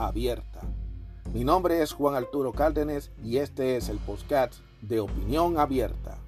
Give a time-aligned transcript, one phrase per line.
[0.00, 0.60] abierta.
[1.34, 6.19] Mi nombre es Juan Arturo Cárdenas y este es el podcast de Opinión Abierta.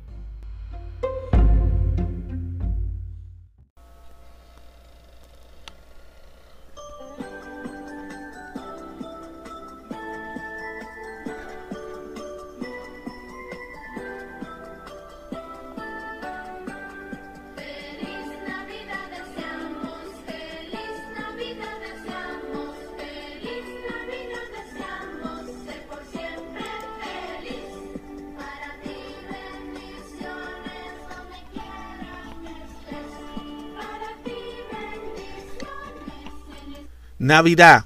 [37.23, 37.85] Navidad,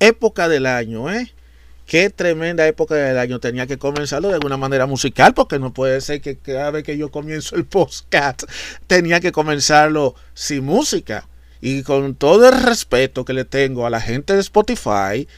[0.00, 1.32] época del año, ¿eh?
[1.86, 3.38] Qué tremenda época del año.
[3.38, 6.98] Tenía que comenzarlo de alguna manera musical, porque no puede ser que cada vez que
[6.98, 8.42] yo comienzo el podcast
[8.88, 11.28] tenía que comenzarlo sin música.
[11.60, 15.28] Y con todo el respeto que le tengo a la gente de Spotify,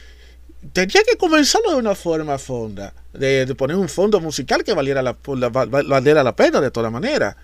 [0.73, 5.13] tenía que comenzarlo de una forma fonda, de, poner un fondo musical que valiera la,
[5.13, 7.37] pena de toda manera.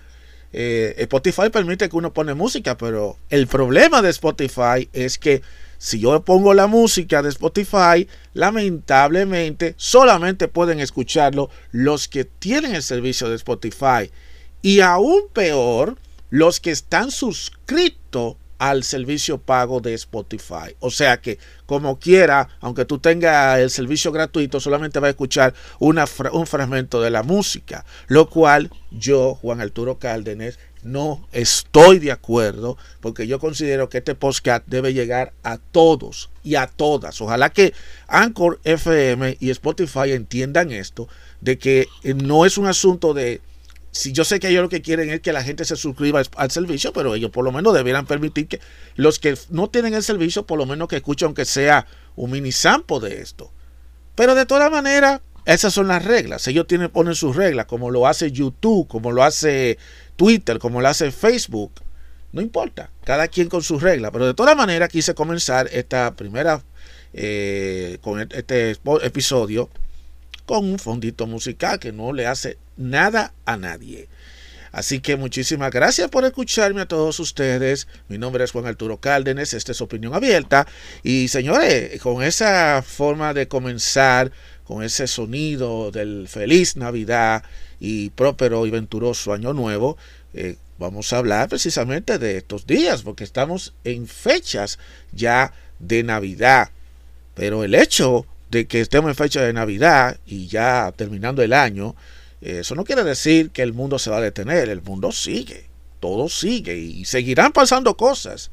[0.52, 5.40] Eh, Spotify permite que uno pone música, pero el problema de Spotify es que
[5.84, 12.82] si yo pongo la música de Spotify, lamentablemente solamente pueden escucharlo los que tienen el
[12.82, 14.10] servicio de Spotify.
[14.62, 15.98] Y aún peor,
[16.30, 20.74] los que están suscritos al servicio pago de Spotify.
[20.80, 25.52] O sea que, como quiera, aunque tú tengas el servicio gratuito, solamente va a escuchar
[25.80, 27.84] una, un fragmento de la música.
[28.06, 34.14] Lo cual yo, Juan Arturo Cárdenas, no estoy de acuerdo porque yo considero que este
[34.14, 37.20] podcast debe llegar a todos y a todas.
[37.20, 37.72] Ojalá que
[38.06, 41.08] Anchor FM y Spotify entiendan esto,
[41.40, 43.40] de que no es un asunto de...
[43.90, 46.50] Si yo sé que ellos lo que quieren es que la gente se suscriba al
[46.50, 48.60] servicio, pero ellos por lo menos debieran permitir que
[48.96, 52.50] los que no tienen el servicio, por lo menos que escuchen aunque sea un mini
[52.50, 53.52] sample de esto.
[54.16, 56.46] Pero de todas maneras, esas son las reglas.
[56.48, 59.78] Ellos tienen, ponen sus reglas, como lo hace YouTube, como lo hace
[60.16, 61.72] Twitter, como lo hace Facebook.
[62.32, 64.10] No importa, cada quien con sus reglas.
[64.12, 66.62] Pero de todas maneras quise comenzar esta primera,
[67.12, 69.70] eh, con e-, este episodio,
[70.46, 74.08] con un fondito musical que no le hace nada a nadie.
[74.74, 77.86] Así que muchísimas gracias por escucharme a todos ustedes.
[78.08, 80.66] Mi nombre es Juan Arturo Cárdenas, esta es Opinión Abierta.
[81.04, 84.32] Y señores, con esa forma de comenzar,
[84.64, 87.44] con ese sonido del feliz Navidad,
[87.80, 89.96] y próspero y venturoso año nuevo,
[90.32, 94.78] eh, vamos a hablar precisamente de estos días, porque estamos en fechas
[95.12, 96.70] ya de Navidad.
[97.34, 101.94] Pero el hecho de que estemos en fecha de Navidad y ya terminando el año,
[102.40, 105.66] eh, eso no quiere decir que el mundo se va a detener, el mundo sigue,
[106.00, 108.50] todo sigue y seguirán pasando cosas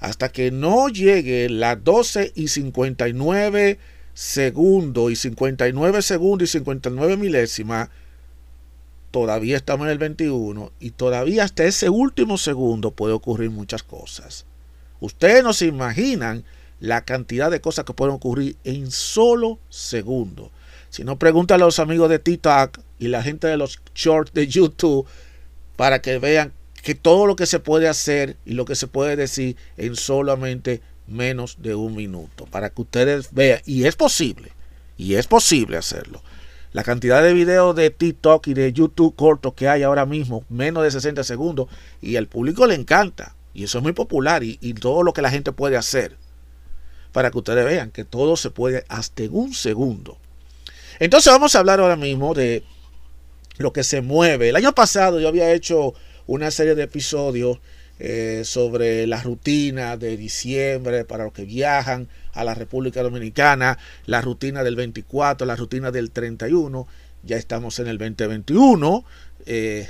[0.00, 3.78] hasta que no llegue las 12 y 59
[4.14, 7.88] segundos y 59 segundos y 59 milésimas
[9.12, 14.46] todavía estamos en el 21 y todavía hasta ese último segundo puede ocurrir muchas cosas.
[15.00, 16.44] Ustedes no se imaginan
[16.80, 20.50] la cantidad de cosas que pueden ocurrir en solo segundo.
[20.90, 24.48] Si no, pregunta a los amigos de TikTok y la gente de los shorts de
[24.48, 25.06] YouTube
[25.76, 26.52] para que vean
[26.82, 30.82] que todo lo que se puede hacer y lo que se puede decir en solamente
[31.12, 32.46] menos de un minuto.
[32.46, 34.52] Para que ustedes vean, y es posible,
[34.96, 36.22] y es posible hacerlo.
[36.72, 40.82] La cantidad de videos de TikTok y de YouTube cortos que hay ahora mismo, menos
[40.82, 41.68] de 60 segundos,
[42.00, 43.36] y al público le encanta.
[43.54, 46.16] Y eso es muy popular y, todo lo que la gente puede hacer.
[47.12, 50.16] Para que ustedes vean que todo se puede hasta en un segundo.
[50.98, 52.64] Entonces vamos a hablar ahora mismo de
[53.58, 54.48] lo que se mueve.
[54.48, 55.92] El año pasado yo había hecho
[56.26, 57.58] una serie de episodios
[58.04, 64.20] eh, sobre la rutina de diciembre para los que viajan a la República Dominicana, la
[64.20, 66.88] rutina del 24, la rutina del 31,
[67.22, 69.04] ya estamos en el 2021.
[69.46, 69.86] Eh,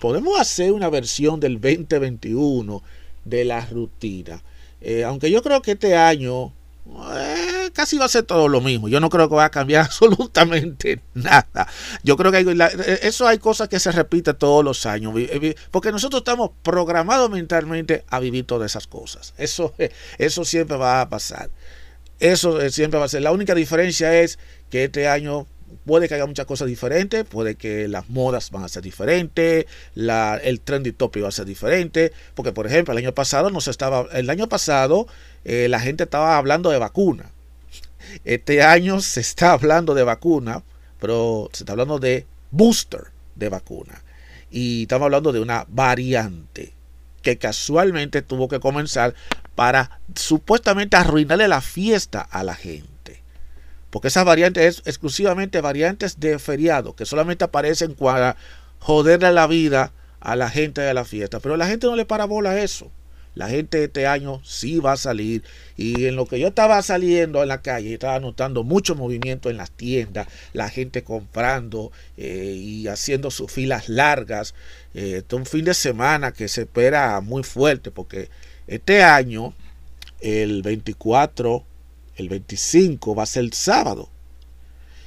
[0.00, 2.82] podemos hacer una versión del 2021
[3.24, 4.42] de la rutina.
[4.80, 6.52] Eh, aunque yo creo que este año
[6.86, 8.88] eh, casi va a ser todo lo mismo.
[8.88, 11.66] Yo no creo que va a cambiar absolutamente nada.
[12.02, 15.14] Yo creo que eh, eso hay cosas que se repiten todos los años.
[15.70, 19.34] Porque nosotros estamos programados mentalmente a vivir todas esas cosas.
[19.38, 19.74] Eso,
[20.18, 21.50] eso siempre va a pasar.
[22.20, 23.22] Eso siempre va a ser.
[23.22, 24.38] La única diferencia es
[24.70, 25.46] que este año
[25.84, 30.36] puede que haya muchas cosas diferentes, puede que las modas van a ser diferentes, la,
[30.36, 33.70] el trendy topic va a ser diferente, porque por ejemplo el año pasado no se
[33.70, 35.06] estaba, el año pasado
[35.44, 37.30] eh, la gente estaba hablando de vacuna,
[38.24, 40.62] este año se está hablando de vacuna,
[41.00, 44.02] pero se está hablando de booster de vacuna
[44.50, 46.74] y estamos hablando de una variante
[47.22, 49.14] que casualmente tuvo que comenzar
[49.54, 52.93] para supuestamente arruinarle la fiesta a la gente.
[53.94, 58.36] Porque esas variantes es exclusivamente variantes de feriado, que solamente aparecen para
[58.80, 61.38] joderle la vida a la gente de la fiesta.
[61.38, 62.90] Pero la gente no le para bola a eso.
[63.36, 65.44] La gente este año sí va a salir.
[65.76, 69.58] Y en lo que yo estaba saliendo en la calle, estaba notando mucho movimiento en
[69.58, 74.56] las tiendas, la gente comprando eh, y haciendo sus filas largas.
[74.94, 78.28] Eh, es un fin de semana que se espera muy fuerte porque
[78.66, 79.54] este año,
[80.20, 81.64] el 24
[82.16, 84.08] el 25 va a ser sábado.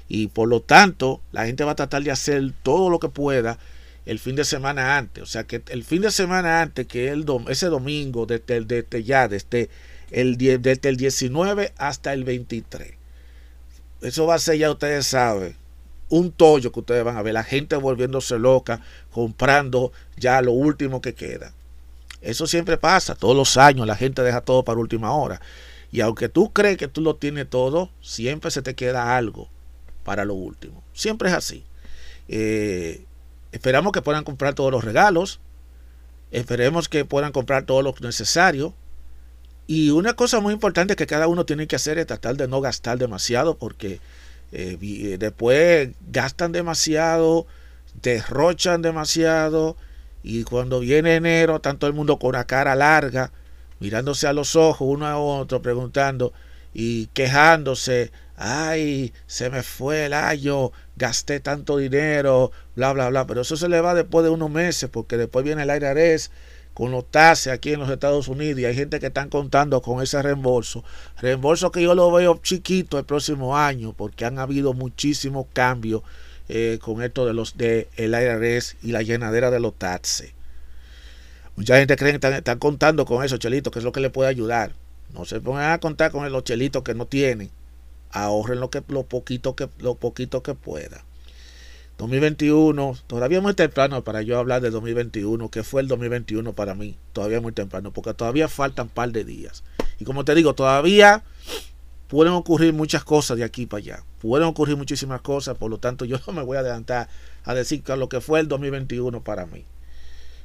[0.07, 3.59] Y por lo tanto, la gente va a tratar de hacer todo lo que pueda
[4.05, 5.21] el fin de semana antes.
[5.21, 9.27] O sea que el fin de semana antes, que el ese domingo, desde, desde ya,
[9.27, 9.69] desde
[10.11, 12.93] el, desde el 19 hasta el 23.
[14.01, 15.55] Eso va a ser, ya ustedes saben,
[16.09, 17.33] un tollo que ustedes van a ver.
[17.33, 18.81] La gente volviéndose loca,
[19.11, 21.53] comprando ya lo último que queda.
[22.21, 25.41] Eso siempre pasa, todos los años la gente deja todo para última hora.
[25.97, 29.49] Y aunque tú crees que tú lo tienes todo, siempre se te queda algo
[30.03, 30.83] para lo último.
[30.93, 31.63] Siempre es así.
[32.27, 33.03] Eh,
[33.51, 35.39] esperamos que puedan comprar todos los regalos.
[36.29, 38.75] Esperemos que puedan comprar todo lo necesario.
[39.65, 42.61] Y una cosa muy importante que cada uno tiene que hacer es tratar de no
[42.61, 43.99] gastar demasiado porque
[44.51, 47.47] eh, eh, después gastan demasiado,
[48.03, 49.75] derrochan demasiado
[50.21, 53.31] y cuando viene enero, tanto el mundo con la cara larga
[53.79, 56.33] mirándose a los ojos uno a otro, preguntando
[56.73, 63.25] y quejándose, ay, se me fue el año, gasté tanto dinero, bla, bla, bla.
[63.25, 66.29] Pero eso se le va después de unos meses, porque después viene el IRS
[66.77, 70.03] con los taxes aquí en los Estados Unidos y hay gente que están contando con
[70.03, 70.83] ese reembolso.
[71.19, 76.03] Reembolso que yo lo veo chiquito el próximo año, porque han habido muchísimos cambios
[76.49, 80.36] eh, con esto de los de el IRS y la llenadera de los taxes.
[81.57, 84.29] Mucha gente cree que están, contando con esos chelitos, que es lo que le puede
[84.29, 84.73] ayudar.
[85.11, 87.49] No se pongan a contar con los chelitos que no tienen.
[88.11, 91.03] Ahorren lo, que, lo, poquito, que, lo poquito que pueda.
[91.97, 96.95] 2021, todavía muy temprano para yo hablar de 2021, que fue el 2021 para mí.
[97.11, 99.63] Todavía muy temprano, porque todavía faltan un par de días.
[99.99, 101.23] Y como te digo, todavía
[102.07, 104.03] pueden ocurrir muchas cosas de aquí para allá.
[104.21, 107.09] Pueden ocurrir muchísimas cosas, por lo tanto yo no me voy a adelantar
[107.45, 109.65] a decir lo que fue el 2021 para mí.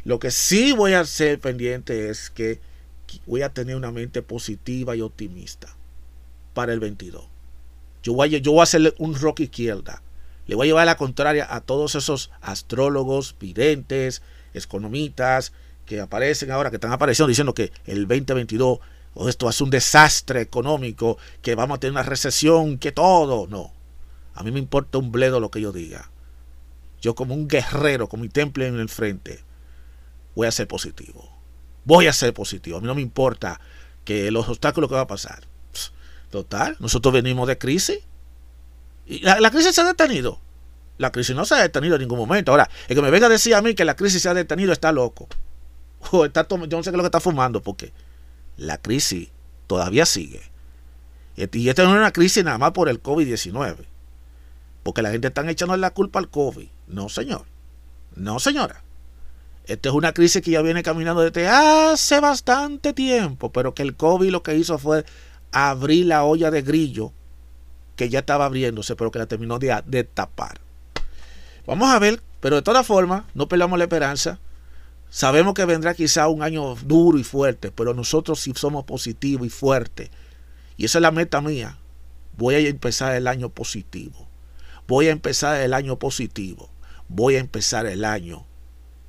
[0.05, 2.61] Lo que sí voy a ser pendiente es que
[3.27, 5.75] voy a tener una mente positiva y optimista
[6.55, 7.25] para el 22.
[8.03, 10.03] Yo voy a, yo voy a hacer un rock izquierda.
[10.47, 14.23] Le voy a llevar la contraria a todos esos astrólogos, videntes,
[14.55, 15.53] economistas
[15.87, 18.81] que aparecen ahora, que están apareciendo diciendo que el 2022
[19.29, 23.47] esto es un desastre económico, que vamos a tener una recesión, que todo.
[23.47, 23.73] No.
[24.35, 26.11] A mí me importa un bledo lo que yo diga.
[27.01, 29.41] Yo como un guerrero, con mi temple en el frente,
[30.35, 31.29] voy a ser positivo.
[31.85, 32.79] Voy a ser positivo.
[32.79, 33.61] A mí no me importa
[34.05, 35.45] que los obstáculos que va a pasar.
[36.31, 37.99] Total, nosotros venimos de crisis.
[39.07, 40.41] Y la, crisis se ha detenido.
[40.97, 42.53] La crisis no se ha detenido en ningún momento.
[42.53, 44.73] Ahora, el que me venga a decir a mí que la crisis se ha detenido
[44.73, 45.29] está loco.
[46.11, 47.93] O está yo no sé qué es lo que está fumando, porque
[48.57, 49.29] la crisis
[49.69, 50.43] todavía sigue.
[51.37, 53.77] Y esta no es una crisis nada más por el COVID-19.
[54.83, 56.69] Porque la gente está echando la culpa al COVID.
[56.89, 57.45] No, señor.
[58.17, 58.83] No, señora.
[59.67, 63.95] Esta es una crisis que ya viene caminando desde hace bastante tiempo, pero que el
[63.95, 65.05] COVID lo que hizo fue
[65.53, 67.13] abrir la olla de grillo
[67.95, 70.61] que ya estaba abriéndose, pero que la terminó de, tapar.
[71.67, 74.41] Vamos a ver, pero de todas formas, no perdamos la esperanza.
[75.11, 79.51] Sabemos que vendrá quizá un año duro y fuerte, pero nosotros sí somos positivos y
[79.51, 80.11] fuertes.
[80.77, 81.79] Y esa es la meta mía.
[82.37, 84.27] Voy a empezar el año positivo.
[84.89, 86.71] Voy a empezar el año positivo.
[87.09, 88.47] Voy a empezar el año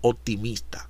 [0.03, 0.89] optimista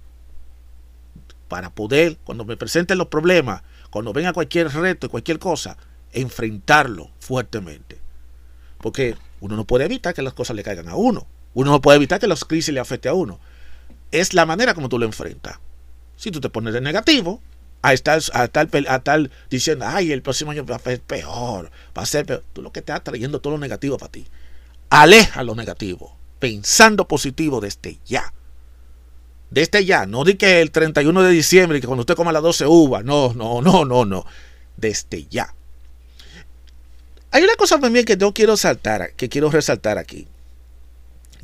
[1.48, 5.77] para poder, cuando me presenten los problemas, cuando venga cualquier reto, cualquier cosa,
[6.12, 8.00] enfrentarlo fuertemente.
[8.79, 11.27] Porque uno no puede evitar que las cosas le caigan a uno.
[11.53, 13.39] Uno no puede evitar que las crisis le afecte a uno.
[14.12, 15.60] Es la manera como tú lo enfrentas.
[16.17, 17.39] Si tú te pones de negativo,
[17.84, 21.70] a estar, a estar, a estar diciendo, ay, el próximo año va a ser peor,
[21.96, 22.43] va a ser peor.
[22.53, 24.25] Tú lo que estás trayendo todo lo negativo para ti.
[24.89, 28.34] Aleja lo negativo, pensando positivo desde ya
[29.53, 32.65] desde ya, no di que el 31 de diciembre, que cuando usted coma las 12
[32.65, 34.25] uvas, no, no, no, no, no,
[34.75, 35.53] desde ya.
[37.29, 40.27] Hay una cosa también que yo quiero saltar, que quiero resaltar aquí.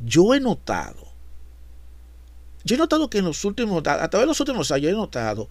[0.04, 1.06] Yo he notado,
[2.64, 5.48] yo he notado que en los últimos, a través de los últimos años he notado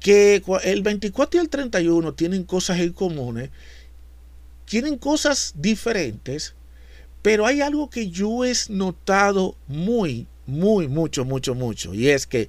[0.00, 3.50] que el 24 y el 31 tienen cosas en comunes,
[4.64, 6.54] tienen cosas diferentes,
[7.20, 12.48] pero hay algo que yo he notado muy, muy, mucho, mucho, mucho, y es que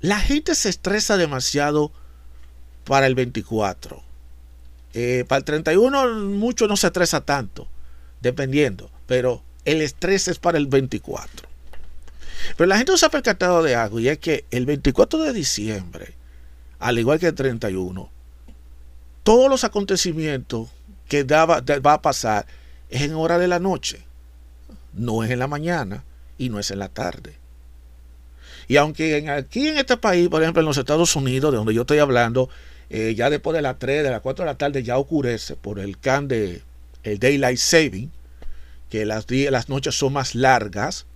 [0.00, 1.92] la gente se estresa demasiado
[2.84, 4.02] para el 24.
[4.94, 7.68] Eh, para el 31 mucho no se estresa tanto,
[8.20, 11.48] dependiendo, pero el estrés es para el 24.
[12.56, 15.32] Pero la gente no se ha percatado de algo y es que el 24 de
[15.32, 16.14] diciembre
[16.82, 18.10] al igual que el 31,
[19.22, 20.68] todos los acontecimientos
[21.08, 22.44] que va a pasar
[22.90, 24.04] es en hora de la noche,
[24.92, 26.02] no es en la mañana
[26.42, 27.36] y no es en la tarde.
[28.66, 31.82] Y aunque aquí en este país, por ejemplo en los Estados Unidos, de donde yo
[31.82, 32.48] estoy hablando,
[32.90, 35.78] eh, ya después de las 3, de las 4 de la tarde ya ocurece por
[35.78, 36.62] el can de
[37.04, 38.10] el Daylight Saving,
[38.90, 41.06] que las, las noches son más largas,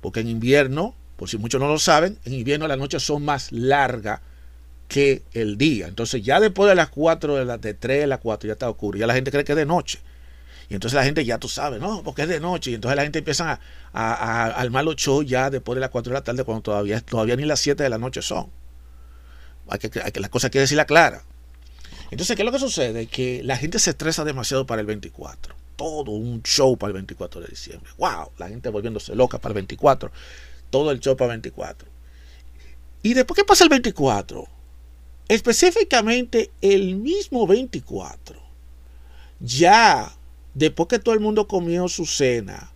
[0.00, 3.52] porque en invierno, por si muchos no lo saben, en invierno las noches son más
[3.52, 4.20] largas
[4.88, 5.88] que el día.
[5.88, 8.70] Entonces ya después de las 4, de las de 3 a las 4 ya está
[8.70, 8.98] oscuro.
[8.98, 10.00] Ya la gente cree que es de noche.
[10.68, 12.70] Y entonces la gente ya tú sabes, no, porque es de noche.
[12.70, 13.60] Y entonces la gente empieza
[13.92, 17.00] a, a, armar los shows ya después de las 4 de la tarde cuando todavía,
[17.00, 18.50] todavía ni las 7 de la noche son.
[19.68, 21.22] Hay que, hay que, las cosas hay que decirla clara.
[22.10, 23.06] Entonces, ¿qué es lo que sucede?
[23.06, 25.54] Que la gente se estresa demasiado para el 24.
[25.76, 27.90] Todo un show para el 24 de diciembre.
[27.98, 28.30] ¡Wow!
[28.38, 30.10] La gente volviéndose loca para el 24.
[30.70, 31.88] Todo el show para el 24.
[33.02, 34.48] Y después, ¿qué pasa el 24?
[35.28, 38.40] específicamente el mismo 24,
[39.40, 40.12] ya
[40.54, 42.72] después que todo el mundo comió su cena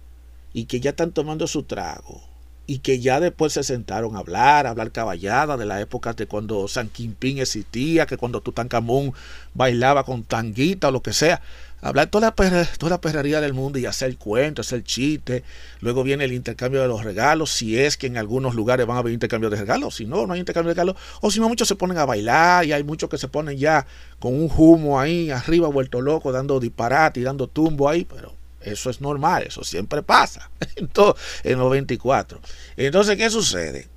[0.53, 2.21] y que ya están tomando su trago
[2.67, 6.27] y que ya después se sentaron a hablar, a hablar caballada de la época de
[6.27, 9.15] cuando San Quinpín existía, que cuando Tutankamón
[9.55, 11.41] bailaba con tanguita o lo que sea,
[11.81, 15.45] hablar toda la, toda la perrería del mundo y hacer cuentos, hacer chiste.
[15.81, 19.01] Luego viene el intercambio de los regalos, si es que en algunos lugares van a
[19.01, 21.69] haber intercambio de regalos, si no, no hay intercambio de regalos, o si no, muchos
[21.69, 23.87] se ponen a bailar y hay muchos que se ponen ya
[24.19, 28.91] con un humo ahí arriba, vuelto loco, dando disparate y dando tumbo ahí, pero eso
[28.91, 32.41] es normal, eso siempre pasa en, todo, en los 24.
[32.77, 33.89] Entonces, ¿qué sucede?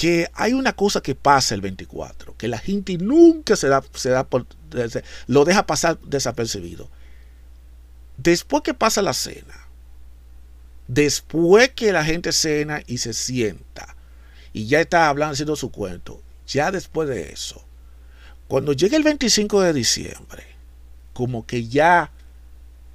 [0.00, 4.10] Que hay una cosa que pasa el 24, que la gente nunca se da, se
[4.10, 4.44] da por,
[5.28, 6.90] lo deja pasar desapercibido.
[8.16, 9.68] Después que pasa la cena,
[10.88, 13.94] después que la gente cena y se sienta
[14.52, 17.64] y ya está hablando, haciendo su cuento, ya después de eso,
[18.48, 20.44] cuando llega el 25 de diciembre,
[21.12, 22.10] como que ya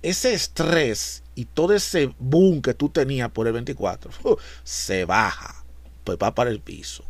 [0.01, 4.11] ese estrés y todo ese boom que tú tenías por el 24
[4.65, 5.58] se baja
[6.03, 7.03] pues va para el piso.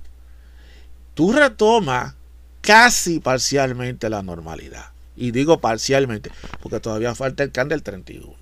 [1.14, 2.16] Tú retomas
[2.62, 4.92] casi parcialmente la normalidad.
[5.16, 6.32] Y digo parcialmente,
[6.62, 8.34] porque todavía falta el can del 31.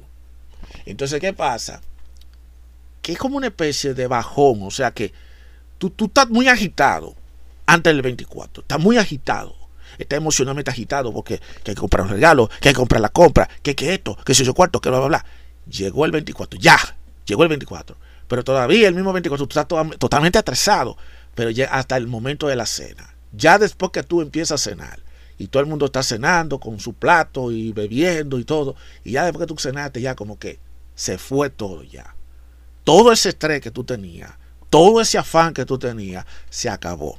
[0.85, 1.81] Entonces, ¿qué pasa?
[3.01, 5.11] Que es como una especie de bajón, o sea que
[5.77, 7.15] tú, tú estás muy agitado
[7.65, 9.55] antes del 24, estás muy agitado,
[9.97, 11.35] estás emocionalmente agitado porque
[11.65, 14.35] hay que comprar un regalo, que hay que comprar la compra, que, que esto, que
[14.35, 15.25] si yo cuarto, que bla, bla, bla.
[15.69, 16.77] Llegó el 24, ya,
[17.25, 17.97] llegó el 24.
[18.27, 20.97] Pero todavía el mismo 24 tú estás totalmente atrasado,
[21.35, 23.15] pero ya hasta el momento de la cena.
[23.31, 24.99] Ya después que tú empiezas a cenar
[25.37, 29.23] y todo el mundo está cenando con su plato y bebiendo y todo, y ya
[29.23, 30.59] después que tú cenaste, ya como que
[30.95, 32.15] se fue todo ya.
[32.83, 34.31] Todo ese estrés que tú tenías,
[34.69, 37.17] todo ese afán que tú tenías, se acabó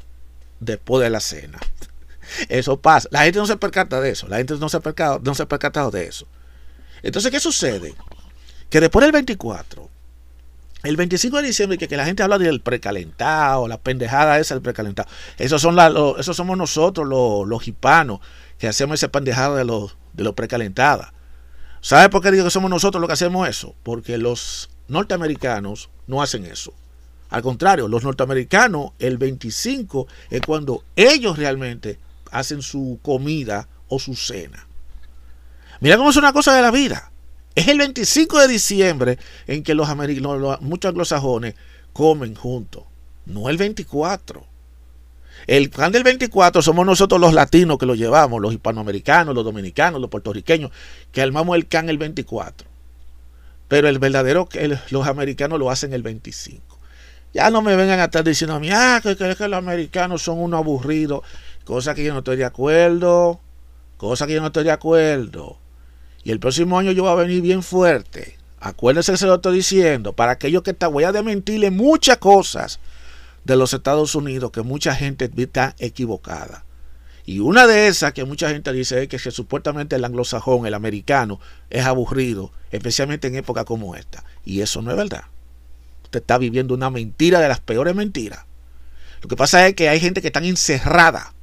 [0.61, 1.59] después de la cena.
[2.49, 3.09] Eso pasa.
[3.13, 4.29] La gente no se percata de eso.
[4.29, 6.27] La gente no se percata, no se ha percatado de eso.
[7.03, 7.95] Entonces, ¿qué sucede?
[8.69, 9.89] Que después del 24,
[10.89, 15.09] el 25 de diciembre, que, la gente habla del precalentado, la pendejada esa del precalentado.
[15.37, 18.21] Esos, son la, esos somos nosotros, los, los hispanos,
[18.59, 21.13] que hacemos esa pendejada de los de lo precalentadas.
[21.83, 23.75] ¿Sabe por qué digo que somos nosotros los que hacemos eso?
[23.83, 26.73] Porque los norteamericanos no hacen eso.
[27.29, 31.99] Al contrario, los norteamericanos, el 25 es cuando ellos realmente
[32.33, 34.67] hacen su comida o su cena.
[35.81, 37.13] Mira cómo es una cosa de la vida.
[37.59, 41.57] Es el 25 de diciembre en que los, americanos, muchos anglosajones
[41.93, 42.85] comen juntos,
[43.27, 44.47] no el 24.
[45.49, 50.01] El plan del 24 somos nosotros los latinos que lo llevamos, los hispanoamericanos, los dominicanos,
[50.01, 50.71] los puertorriqueños,
[51.11, 52.69] que armamos el can el 24.
[53.67, 54.49] Pero el verdadero,
[54.91, 56.79] los americanos lo hacen el 25.
[57.35, 60.23] Ya no me vengan a estar diciendo a mí, ah, que, que, que los americanos
[60.23, 61.25] son unos aburridos,
[61.65, 63.41] cosa que yo no estoy de acuerdo,
[63.97, 65.59] cosa que yo no estoy de acuerdo.
[66.25, 68.37] Y el próximo año yo voy a venir bien fuerte.
[68.61, 70.13] Acuérdense que se lo estoy diciendo.
[70.13, 72.81] Para aquellos que están, voy a desmentirle muchas cosas
[73.45, 76.65] de los Estados Unidos que mucha gente está equivocada.
[77.25, 80.75] Y una de esas que mucha gente dice es que, que supuestamente el anglosajón, el
[80.75, 84.25] americano, es aburrido, especialmente en épocas como esta.
[84.45, 85.25] Y eso no es verdad.
[86.05, 88.47] Usted está viviendo una mentira de las peores mentiras.
[89.21, 91.35] Lo que pasa es que hay gente que está encerrada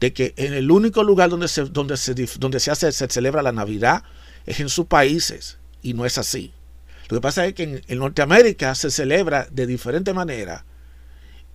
[0.00, 3.42] de que en el único lugar donde se, donde se, donde se, hace, se celebra
[3.42, 4.02] la Navidad
[4.46, 6.52] es en sus países y no es así.
[7.08, 10.64] Lo que pasa es que en, Norteamérica se celebra de diferente manera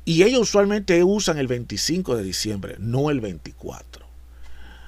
[0.04, 4.06] y ellos usualmente usan el 25 de diciembre, no el 24.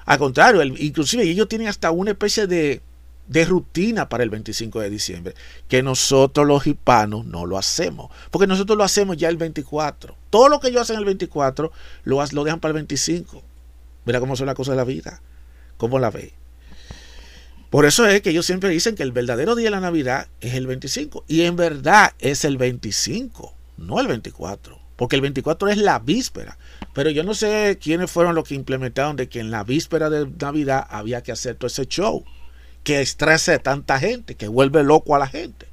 [0.04, 2.80] Al contrario, el, inclusive ellos tienen hasta una especie de,
[3.26, 5.34] de rutina para el 25 de diciembre,
[5.68, 10.16] que nosotros los hispanos no lo hacemos, porque nosotros lo hacemos ya el 24.
[10.30, 11.72] Todo lo que ellos hacen el 24
[12.04, 13.42] lo, lo dejan para el 25.
[14.08, 15.20] Mira cómo son las cosas de la vida,
[15.76, 16.32] cómo la ve.
[17.68, 20.54] Por eso es que ellos siempre dicen que el verdadero día de la Navidad es
[20.54, 21.26] el 25.
[21.28, 24.80] Y en verdad es el 25, no el 24.
[24.96, 26.56] Porque el 24 es la víspera.
[26.94, 30.26] Pero yo no sé quiénes fueron los que implementaron de que en la víspera de
[30.40, 32.24] Navidad había que hacer todo ese show.
[32.84, 35.66] Que estrese a tanta gente, que vuelve loco a la gente.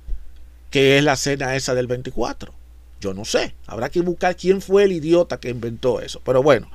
[0.72, 2.54] Que es la cena esa del 24.
[3.00, 3.56] Yo no sé.
[3.66, 6.20] Habrá que buscar quién fue el idiota que inventó eso.
[6.26, 6.70] Pero bueno,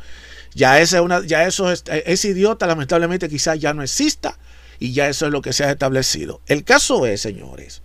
[0.54, 4.38] ya, esa una, ya eso es, ese idiota lamentablemente quizás ya no exista
[4.78, 6.40] y ya eso es lo que se ha establecido.
[6.46, 7.82] El caso es, señores,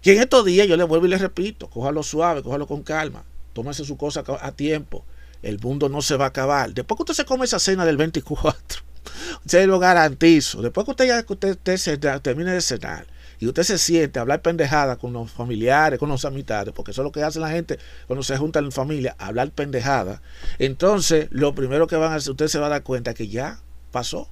[0.00, 3.24] que en estos días yo le vuelvo y le repito, cójalo suave, cójalo con calma,
[3.52, 5.04] tómese su cosa a tiempo.
[5.42, 6.72] El mundo no se va a acabar.
[6.72, 8.82] Después que usted se come esa cena del 24,
[9.46, 10.62] se lo garantizo.
[10.62, 13.06] Después que usted ya usted, termine de cenar
[13.38, 17.02] y usted se siente a hablar pendejada con los familiares, con los amistades, porque eso
[17.02, 20.22] es lo que hace la gente cuando se juntan en familia, hablar pendejada.
[20.58, 23.60] Entonces, lo primero que van a hacer, usted se va a dar cuenta que ya
[23.90, 24.28] pasó.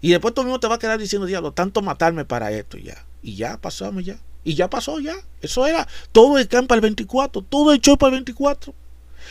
[0.00, 3.06] Y después el mundo te va a quedar diciendo, diablo, tanto matarme para esto ya.
[3.22, 4.18] Y ya pasamos ya.
[4.44, 5.14] Y ya pasó ya.
[5.40, 8.74] Eso era todo el campo al 24, todo el show para el 24.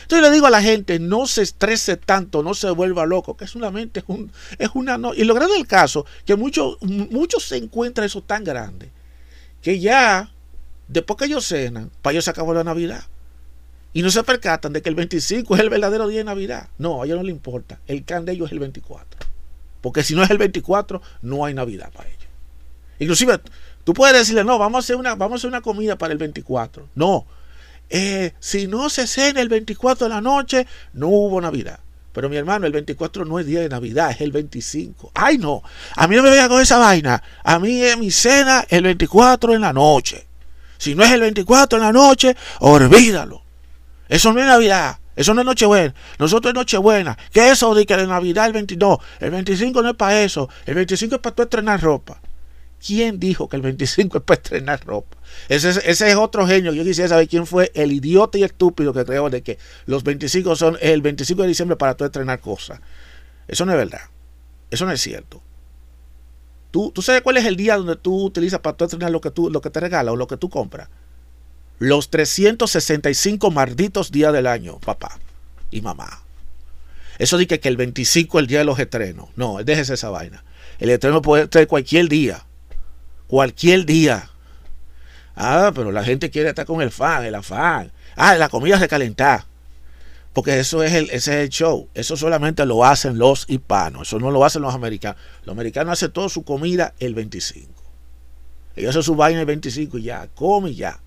[0.02, 3.44] Entonces le digo a la gente, no se estrese tanto, no se vuelva loco, que
[3.44, 5.14] es una mente, es, un, es una no.
[5.14, 8.90] Y lo grande del caso, que muchos muchos se encuentran eso tan grande,
[9.62, 10.30] que ya,
[10.88, 13.04] después que ellos cenan, para ellos se acabó la Navidad.
[13.94, 16.68] Y no se percatan de que el 25 es el verdadero día de Navidad.
[16.78, 17.78] No, a ellos no les importa.
[17.86, 19.20] El can de ellos es el 24.
[19.80, 22.24] Porque si no es el 24, no hay Navidad para ellos.
[22.98, 23.40] Inclusive,
[23.84, 26.18] tú puedes decirle, no, vamos a hacer una, vamos a hacer una comida para el
[26.18, 26.88] 24.
[26.96, 27.24] No,
[27.90, 31.80] eh, si no se cena el 24 de la noche, no hubo Navidad.
[32.12, 35.10] Pero mi hermano, el 24 no es día de Navidad, es el 25.
[35.14, 35.62] Ay, no,
[35.96, 37.22] a mí no me vea con esa vaina.
[37.42, 40.26] A mí es mi cena el 24 en la noche.
[40.78, 43.42] Si no es el 24 en la noche, olvídalo.
[44.08, 44.98] Eso no es Navidad.
[45.16, 45.94] Eso no es Nochebuena.
[46.18, 47.16] Nosotros es Nochebuena.
[47.32, 48.98] ¿Qué es eso de que la Navidad el 22?
[49.20, 50.48] El 25 no es para eso.
[50.66, 52.20] El 25 es para tú estrenar ropa.
[52.84, 55.16] ¿Quién dijo que el 25 es para estrenar ropa?
[55.48, 56.72] Ese es, otro genio.
[56.72, 60.56] Yo quisiera saber quién fue el idiota y estúpido que creo de que los 25
[60.56, 62.80] son el 25 de diciembre para tú estrenar cosas.
[63.48, 64.02] Eso no es verdad.
[64.70, 65.42] Eso no es cierto.
[66.70, 69.30] ¿Tú, ¿Tú sabes cuál es el día donde tú utilizas para tú estrenar lo que,
[69.30, 70.88] tú, lo que te regala o lo que tú compras?
[71.78, 75.18] los 365 malditos días del año, papá
[75.70, 76.22] y mamá.
[77.18, 79.28] Eso dice que el 25 es el día de los estrenos.
[79.36, 80.44] No, déjese esa vaina.
[80.78, 82.44] El estreno puede ser cualquier día.
[83.34, 84.30] Cualquier día.
[85.34, 87.90] Ah, pero la gente quiere estar con el fan, el afán.
[88.14, 89.44] Ah, la comida se calentar.
[90.32, 91.88] Porque eso es el, ese es el show.
[91.94, 94.06] Eso solamente lo hacen los hispanos.
[94.06, 95.20] Eso no lo hacen los americanos.
[95.44, 97.72] Los americanos hacen toda su comida el 25.
[98.76, 100.28] Ellos hacen su vaina el 25 y ya.
[100.36, 101.00] Come ya.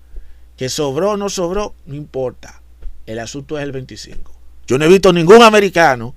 [0.58, 2.60] Que sobró o no sobró, no importa.
[3.06, 4.38] El asunto es el 25.
[4.66, 6.14] Yo no he visto ningún americano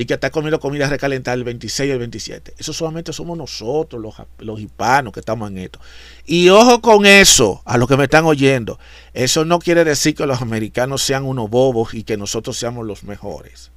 [0.00, 2.54] de que está comiendo comida recalentada el 26 o el 27.
[2.56, 5.78] Eso solamente somos nosotros, los, los hispanos, que estamos en esto.
[6.24, 8.78] Y ojo con eso, a los que me están oyendo.
[9.12, 13.04] Eso no quiere decir que los americanos sean unos bobos y que nosotros seamos los
[13.04, 13.72] mejores.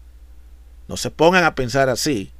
[0.88, 2.32] No se pongan a pensar así.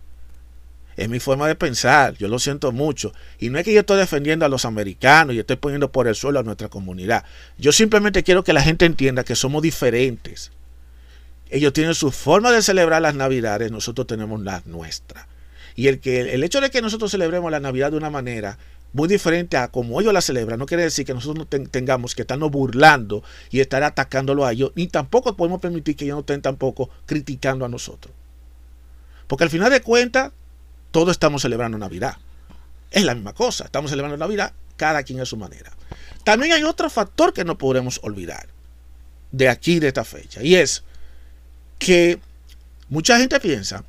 [0.96, 3.12] Es mi forma de pensar, yo lo siento mucho.
[3.38, 6.16] Y no es que yo estoy defendiendo a los americanos y estoy poniendo por el
[6.16, 7.26] suelo a nuestra comunidad.
[7.58, 10.54] Yo simplemente quiero que la gente entienda que somos diferentes.
[11.50, 15.28] Ellos tienen su forma de celebrar las navidades, nosotros tenemos las nuestras.
[15.76, 18.58] Y el, que, el hecho de que nosotros celebremos la Navidad de una manera
[18.94, 22.22] muy diferente a como ellos la celebran, no quiere decir que nosotros no tengamos que
[22.22, 26.42] estarnos burlando y estar atacándolo a ellos, ni tampoco podemos permitir que ellos no estén
[26.44, 28.14] tampoco criticando a nosotros.
[29.28, 30.32] Porque al final de cuentas,
[30.92, 32.18] todos estamos celebrando Navidad.
[32.92, 35.72] Es la misma cosa, estamos celebrando Navidad, cada quien a su manera.
[36.24, 38.48] También hay otro factor que no podremos olvidar
[39.32, 40.84] de aquí, de esta fecha, y es
[41.86, 42.20] que
[42.90, 43.84] mucha gente piensa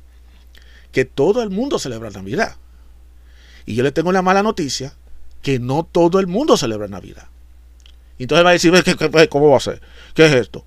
[0.91, 2.55] que todo el mundo celebra Navidad.
[3.65, 4.93] Y yo le tengo la mala noticia
[5.41, 7.27] que no todo el mundo celebra Navidad.
[8.17, 8.71] Entonces va a decir,
[9.29, 9.81] ¿cómo va a ser?
[10.13, 10.65] ¿Qué es esto?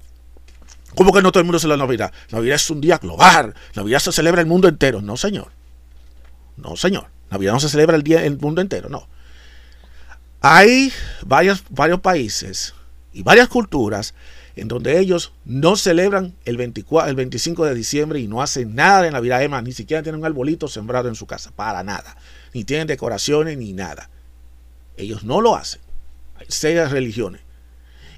[0.95, 2.13] ¿Cómo que no todo el mundo celebra Navidad?
[2.31, 3.55] Navidad es un día global.
[3.75, 5.01] Navidad se celebra el mundo entero.
[5.01, 5.53] No, señor.
[6.57, 7.09] No, señor.
[7.31, 9.09] Navidad no se celebra el día el mundo entero, no.
[10.41, 12.75] Hay varios, varios países
[13.13, 14.15] y varias culturas
[14.61, 19.03] en donde ellos no celebran el, 24, el 25 de diciembre y no hacen nada
[19.03, 22.17] de Navidad, además, ni siquiera tienen un arbolito sembrado en su casa, para nada,
[22.55, 24.11] ni tienen decoraciones ni nada.
[24.97, 25.81] Ellos no lo hacen.
[26.37, 27.43] Hay seis religiones.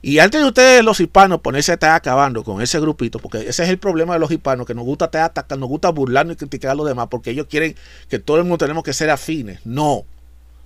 [0.02, 3.64] Y antes de ustedes, los hispanos, ponerse a estar acabando con ese grupito, porque ese
[3.64, 6.38] es el problema de los hispanos, que nos gusta estar atacando, nos gusta burlarnos y
[6.38, 7.76] criticar a los demás, porque ellos quieren
[8.08, 9.60] que todo el mundo tenemos que ser afines.
[9.64, 10.06] No,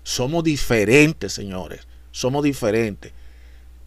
[0.04, 1.80] somos diferentes, señores.
[2.12, 3.12] Somos diferentes.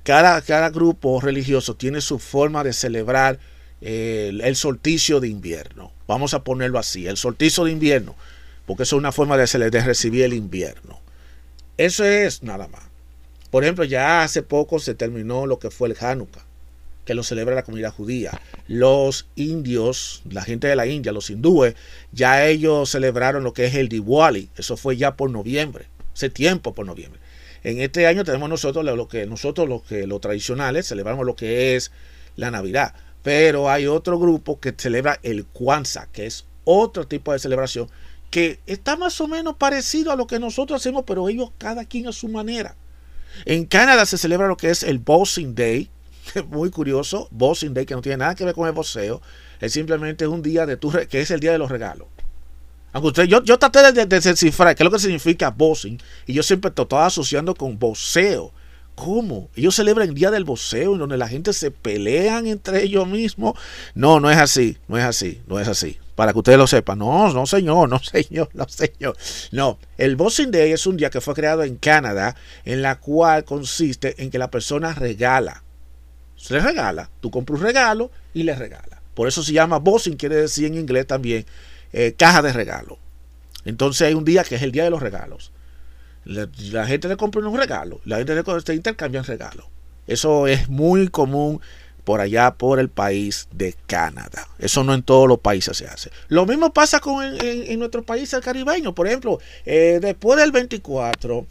[0.08, 3.40] Cada, cada grupo religioso tiene su forma de celebrar
[3.82, 5.92] eh, el, solsticio de invierno.
[6.08, 8.16] Vamos a ponerlo así, el solsticio de invierno,
[8.66, 11.02] porque eso es una forma de, de recibir el invierno.
[11.76, 12.84] Eso es nada más.
[13.52, 16.46] Por ejemplo, ya hace poco se terminó lo que fue el Hanukkah,
[17.04, 18.32] que lo celebra la comunidad judía.
[18.70, 21.76] Los indios, la gente de la India, los hindúes,
[22.14, 24.52] ya ellos celebraron lo que es el Diwali.
[24.56, 27.20] Eso fue ya por noviembre, hace tiempo por noviembre.
[27.68, 31.76] En este año tenemos nosotros lo que nosotros los que los tradicionales celebramos lo que
[31.76, 31.92] es
[32.38, 37.40] la Navidad, pero hay otro grupo que celebra el Kwanzaa, que es otro tipo de
[37.40, 37.90] celebración
[38.30, 42.08] que está más o menos parecido a lo que nosotros hacemos, pero ellos cada quien
[42.08, 42.78] a su manera.
[43.44, 45.90] En Canadá se celebra lo que es el Boxing Day,
[46.48, 49.22] muy curioso, Boxing Day que no tiene nada que ver con el boxeo,
[49.60, 52.08] es simplemente un día de tu que es el día de los regalos.
[52.94, 56.72] Aunque usted, yo, traté de, descifrar qué es lo que significa boxing y yo siempre
[56.72, 58.52] te estaba asociando con boxeo.
[58.96, 59.50] ¿Cómo?
[59.56, 63.54] Ellos celebran el día del boxeo en donde la gente se pelean entre ellos mismos.
[63.94, 66.00] No, no es así, no es así, no es así.
[66.16, 66.98] Para que ustedes lo sepan.
[66.98, 69.16] No, no señor, no señor, no señor.
[69.52, 73.44] No, el Boxing Day es un día que fue creado en Canadá en la cual
[73.44, 75.64] consiste en que la persona regala.
[76.36, 77.12] Se le regala.
[77.20, 79.04] Tú compras un regalo y le regala.
[79.14, 81.46] Por eso se llama Boxing, quiere decir en inglés también
[81.94, 83.00] eh, caja de regalo.
[83.66, 85.52] Entonces hay un día que es el día de los regalos.
[86.26, 89.66] La, gente le compra un regalo, la gente le intercambia regalos.
[90.08, 91.62] Eso es muy común
[92.04, 94.48] por allá por el país de Canadá.
[94.60, 96.12] Eso no en todos los países se hace.
[96.30, 98.96] Lo mismo pasa con en, nuestro país el caribeño.
[98.96, 101.46] Por ejemplo, eh, después del 24,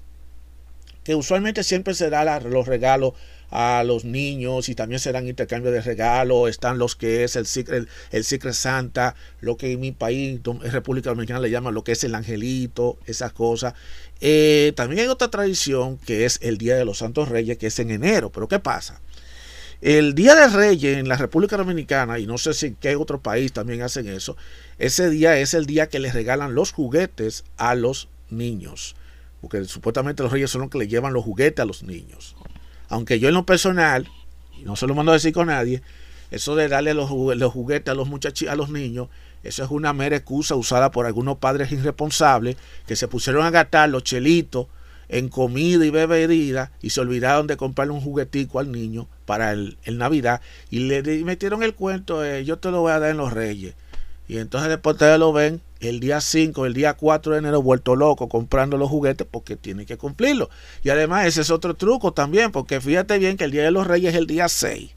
[1.04, 3.12] que usualmente siempre se da los regalos
[3.50, 6.50] a los niños y también serán intercambios de regalos.
[6.50, 10.72] Están los que es el Secret, el Secret Santa, lo que en mi país, en
[10.72, 13.74] República Dominicana, le llaman lo que es el angelito, esas cosas.
[14.20, 17.78] Eh, también hay otra tradición que es el Día de los Santos Reyes, que es
[17.78, 18.30] en enero.
[18.30, 19.00] Pero ¿qué pasa?
[19.82, 23.20] El Día de Reyes en la República Dominicana, y no sé si en qué otro
[23.20, 24.36] país también hacen eso,
[24.78, 28.96] ese día es el día que les regalan los juguetes a los niños.
[29.40, 32.34] Porque supuestamente los reyes son los que le llevan los juguetes a los niños.
[32.88, 34.08] Aunque yo en lo personal,
[34.64, 35.82] no se lo mando a decir con nadie,
[36.30, 39.08] eso de darle los, juguetes a los muchachos, a los niños,
[39.42, 43.88] eso es una mera excusa usada por algunos padres irresponsables que se pusieron a gastar
[43.88, 44.66] los chelitos
[45.08, 49.76] en comida y bebida y se olvidaron de comprarle un juguetico al niño para el,
[49.86, 53.74] Navidad y le metieron el cuento, yo te lo voy a dar en los Reyes.
[54.28, 57.96] Y entonces después ustedes lo ven el día 5, el día 4 de enero vuelto
[57.96, 60.50] loco comprando los juguetes porque tiene que cumplirlo.
[60.82, 63.86] Y además ese es otro truco también, porque fíjate bien que el Día de los
[63.86, 64.90] Reyes es el día 6.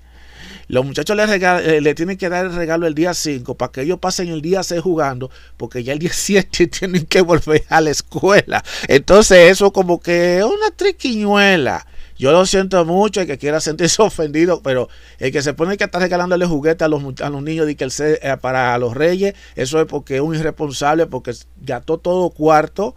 [0.68, 3.82] Los muchachos le, eh, le tienen que dar el regalo el día 5 para que
[3.82, 7.82] ellos pasen el día 6 jugando, porque ya el día 7 tienen que volver a
[7.82, 8.64] la escuela.
[8.88, 11.86] Entonces eso como que es una triquiñuela.
[12.20, 15.86] Yo lo siento mucho, el que quiera sentirse ofendido, pero el que se pone que
[15.86, 19.36] está regalándole juguetes a los, a los niños y que el eh, para los reyes,
[19.56, 22.94] eso es porque es un irresponsable, porque gastó todo cuarto.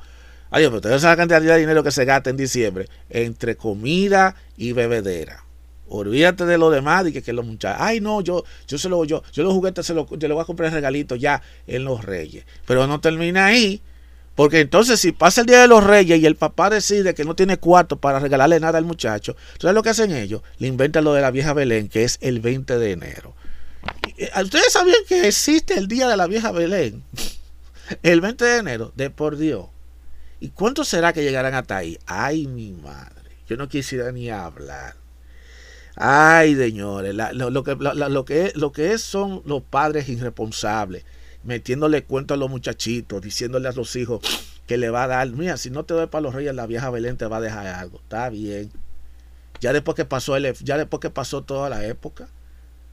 [0.51, 4.35] Ay, pero ustedes saben la cantidad de dinero que se gasta en diciembre entre comida
[4.57, 5.45] y bebedera.
[5.89, 9.05] Olvídate de lo demás y que, que los muchachos, ay no, yo, yo se lo,
[9.05, 12.45] yo, yo los juguetes se los, yo voy a comprar regalito ya en los reyes.
[12.67, 13.83] Pero no termina ahí
[14.43, 17.37] porque entonces si pasa el Día de los Reyes y el papá decide que no
[17.37, 20.43] tiene cuarto para regalarle nada al muchacho, entonces lo que hacen ellos?
[20.59, 23.37] Le inventan lo de la vieja Belén, que es el 20 de enero.
[24.19, 27.05] Eh, ¿Ustedes sabían que existe el Día de la vieja Belén?
[28.03, 29.67] El 20 de enero, de por Dios.
[30.41, 31.97] ¿Y cuánto será que llegarán hasta ahí?
[32.07, 33.31] Ay, mi madre.
[33.49, 34.97] Yo no quisiera ni hablar.
[35.95, 37.79] Ay, señores, lo, que,
[38.27, 41.05] que, lo que es son los padres irresponsables
[41.45, 44.21] metiéndole cuento a los muchachitos, diciéndole a los hijos
[44.67, 46.91] que le va a dar, mira, si no te doy para los reyes, la vieja
[46.91, 47.99] Belén te va a dejar algo.
[47.99, 48.71] Está bien.
[49.61, 52.29] Ya después que pasó el, ya después que pasó toda la época,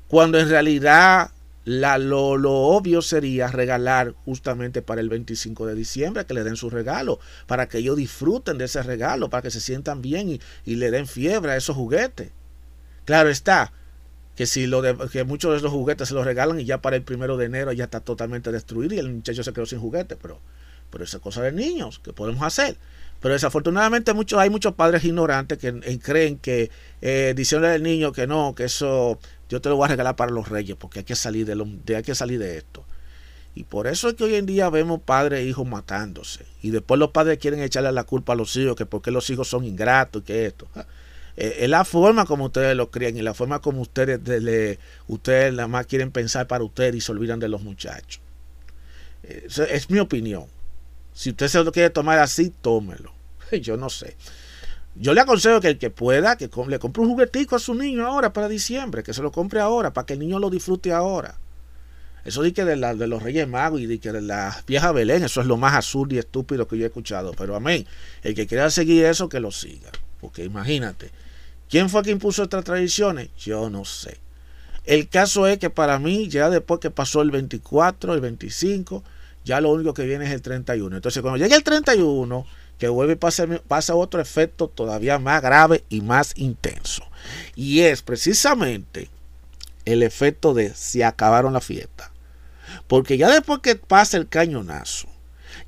[0.07, 1.31] cuando en realidad
[1.65, 6.69] la, lo, obvio sería regalar justamente para el 25 de diciembre, que le den su
[6.69, 10.75] regalo, para que ellos disfruten de ese regalo, para que se sientan bien y, y
[10.75, 12.31] le den fiebre a esos juguetes.
[13.05, 13.71] Claro está,
[14.39, 16.95] que si lo de, que muchos de esos juguetes se los regalan y ya para
[16.95, 20.15] el primero de enero ya está totalmente destruido y el muchacho se quedó sin juguete,
[20.15, 20.39] pero,
[20.89, 22.78] pero esa cosa de niños, ¿qué podemos hacer?
[23.19, 26.71] Pero desafortunadamente muchos, hay muchos padres ignorantes que creen que
[27.02, 30.32] eh, diciendo al niño que no, que eso yo te lo voy a regalar para
[30.32, 32.86] los reyes, porque hay que salir de, lo, de, hay que salir de esto.
[33.56, 36.45] Y por eso es que hoy en día vemos padres e hijos matándose.
[36.62, 39.49] Y después los padres quieren echarle la culpa a los hijos, que porque los hijos
[39.49, 40.69] son ingratos que esto.
[41.39, 45.54] Eh, es la forma como ustedes lo crían y la forma como ustedes, le, ustedes
[45.54, 48.21] nada más quieren pensar para ustedes y se olvidan de los muchachos.
[49.23, 50.47] Eh, es mi opinión.
[51.13, 53.13] Si usted se lo quiere tomar así, tómelo.
[53.62, 54.17] Yo no sé.
[54.95, 58.06] Yo le aconsejo que el que pueda, que le compre un juguetico a su niño
[58.06, 61.38] ahora para diciembre, que se lo compre ahora, para que el niño lo disfrute ahora.
[62.25, 64.91] Eso de que de, la, de los Reyes Magos y de que de la vieja
[64.91, 67.32] Belén, eso es lo más azul y estúpido que yo he escuchado.
[67.38, 67.88] Pero amén,
[68.23, 69.89] el que quiera seguir eso, que lo siga.
[70.19, 71.12] Porque imagínate,
[71.69, 73.29] ¿quién fue quien impuso estas tradiciones?
[73.38, 74.17] Yo no sé.
[74.86, 79.03] El caso es que para mí, ya después que pasó el 24, el 25,
[79.45, 80.95] ya lo único que viene es el 31.
[80.95, 82.45] Entonces, cuando llegue el 31,
[82.77, 87.03] que vuelve y pasa, pasa otro efecto todavía más grave y más intenso.
[87.55, 89.10] Y es precisamente
[89.86, 92.12] el efecto de se acabaron la fiesta.
[92.88, 95.08] Porque ya después que pasa el cañonazo,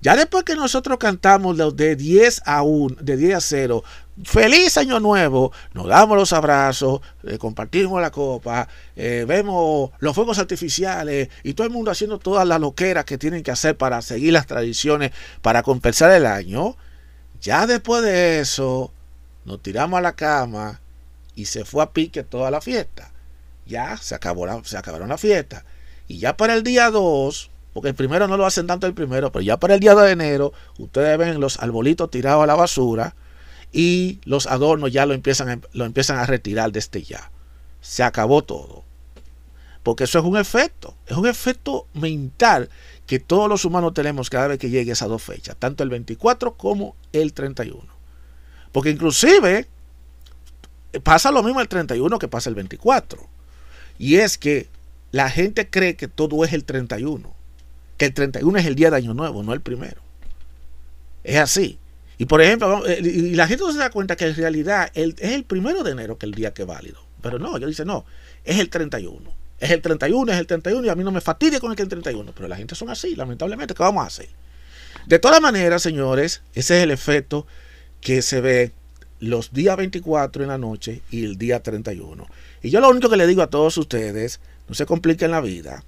[0.02, 3.84] ya después que nosotros cantamos de 10 a 1, de 10 a 0,
[4.24, 10.39] feliz año nuevo, nos damos los abrazos, eh, compartimos la copa, eh, vemos los fuegos
[10.39, 14.34] artificiales y todo el mundo haciendo todas las loqueras que tienen que hacer para seguir
[14.34, 16.76] las tradiciones, para compensar el año.
[17.41, 18.91] Ya después de eso,
[19.45, 20.82] nos tiramos a la cama
[21.36, 23.12] y se fue a pique toda la fiesta.
[23.65, 25.65] Ya se, acabó la, se acabaron la fiesta.
[26.08, 29.32] Y ya para el día 2, porque el primero no lo hacen tanto el primero,
[29.32, 33.15] pero ya para el día de enero, ustedes ven los arbolitos tirados a la basura
[33.72, 37.32] y los adornos ya lo empiezan, lo empiezan a retirar desde ya.
[37.82, 38.84] Se acabó todo.
[39.84, 42.70] Porque eso es un efecto, es un efecto mental
[43.08, 46.56] que todos los humanos tenemos cada vez que llegue esas dos fechas, tanto el 24
[46.56, 47.82] como el 31.
[48.72, 49.68] Porque inclusive
[51.04, 53.28] pasa lo mismo el 31 que pasa el 24.
[53.98, 54.70] Y es que
[55.12, 57.34] la gente cree que todo es el 31.
[57.98, 60.02] Que el 31 es el día de Año Nuevo, no el primero.
[61.24, 61.80] Es así.
[62.22, 65.16] Y por ejemplo, eh, y la gente no se da cuenta que en realidad es
[65.22, 67.02] el primero de enero que el día que es válido.
[67.20, 68.06] Pero no, yo dice no,
[68.44, 69.34] es el 31.
[69.58, 72.32] Es el 31, es el 31 y a mí no me fastidie con el 31.
[72.36, 73.74] Pero la gente son así, lamentablemente.
[73.74, 74.30] ¿Qué vamos a hacer?
[75.08, 77.48] De todas maneras, señores, ese es el efecto
[78.02, 78.72] que se ve
[79.20, 82.28] los días 24 en la noche y el día 31.
[82.62, 85.84] Y yo lo único que le digo a todos ustedes, no se compliquen la vida,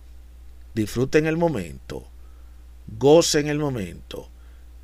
[0.73, 2.07] disfruten el momento,
[2.97, 4.29] gocen el momento,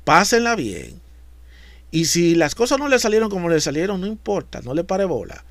[0.04, 1.09] pásenla bien.
[1.90, 5.04] Y si las cosas no le salieron como le salieron, no importa, no le pare
[5.04, 5.44] bola.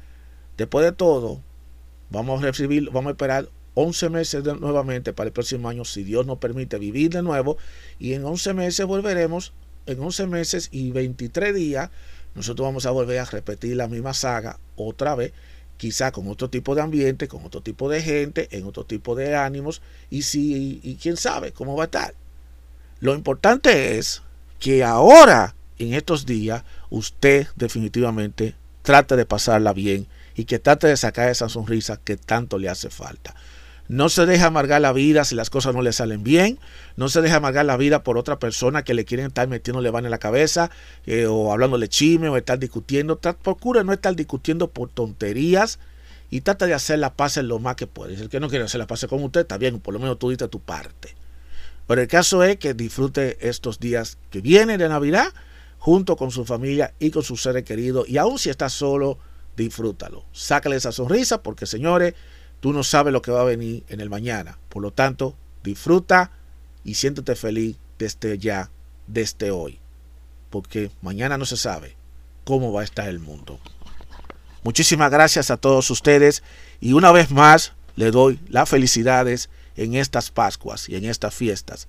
[0.58, 1.42] Después de todo,
[2.10, 6.26] Vamos a recibir, vamos a esperar 11 meses nuevamente para el próximo año, si Dios
[6.26, 7.58] nos permite vivir de nuevo.
[8.00, 9.54] Y en 11 meses volveremos,
[9.86, 11.92] en 11 meses y 23 días,
[12.34, 15.34] nosotros vamos a volver a repetir la misma saga otra vez,
[15.78, 19.36] quizá con otro tipo de ambiente, con otro tipo de gente, en otro tipo de
[19.36, 22.16] ánimos, y si, y quién sabe cómo va a estar.
[23.02, 24.24] Lo importante es
[24.58, 30.98] que ahora, en estos días, usted definitivamente trate de pasarla bien y que trate de
[30.98, 33.36] sacar esa sonrisa que tanto le hace falta.
[33.90, 36.60] No se deja amargar la vida si las cosas no le salen bien.
[36.96, 40.06] No se deja amargar la vida por otra persona que le quieren estar metiéndole van
[40.06, 40.70] en la cabeza
[41.08, 43.20] eh, o hablándole chisme o estar discutiendo.
[43.20, 45.80] procura no estar discutiendo por tonterías
[46.30, 48.22] y trata de hacer la paz en lo más que puedes.
[48.22, 50.30] El que no quiere hacer la paz con usted está bien, por lo menos tú
[50.30, 51.16] diste tu parte.
[51.88, 55.34] Pero el caso es que disfrute estos días que vienen de Navidad
[55.80, 58.08] junto con su familia y con sus seres queridos.
[58.08, 59.18] Y aún si está solo,
[59.58, 60.26] disfrútalo.
[60.32, 62.14] Sácale esa sonrisa porque, señores,
[62.60, 64.60] tú no sabes lo que va a venir en el mañana.
[64.70, 66.32] Por lo tanto, disfruta
[66.84, 68.70] y siéntete feliz desde ya,
[69.08, 69.80] desde hoy.
[70.50, 71.96] Porque mañana no se sabe
[72.44, 73.60] cómo va a estar el mundo.
[74.64, 76.44] Muchísimas gracias a todos ustedes
[76.82, 81.88] y una vez más le doy las felicidades en estas Pascuas y en estas fiestas.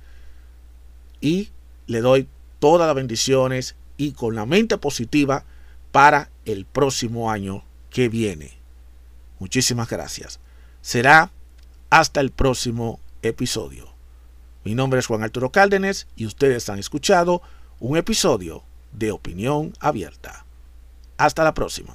[1.20, 1.50] Y
[1.86, 2.28] le doy
[2.60, 5.44] todas las bendiciones y con la mente positiva
[5.92, 8.56] para el próximo año que viene.
[9.38, 10.40] Muchísimas gracias.
[10.80, 11.30] Será
[11.90, 13.92] hasta el próximo episodio.
[14.64, 17.42] Mi nombre es Juan Arturo Cárdenas y ustedes han escuchado
[17.78, 20.46] un episodio de Opinión Abierta.
[21.18, 21.94] Hasta la próxima.